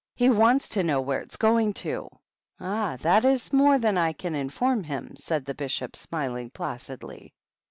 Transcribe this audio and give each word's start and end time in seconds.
"He 0.15 0.31
wants 0.31 0.67
to 0.69 0.81
know 0.81 0.99
where 0.99 1.21
it's 1.21 1.35
going 1.37 1.73
to." 1.85 2.09
"Ah, 2.59 2.97
that 3.01 3.23
is 3.23 3.53
more 3.53 3.77
than 3.77 3.99
I 3.99 4.13
can 4.13 4.33
inform 4.33 4.83
him," 4.83 5.15
said 5.15 5.45
the 5.45 5.53
Bishop, 5.53 5.95
smiling 5.95 6.49
placidly. 6.49 7.35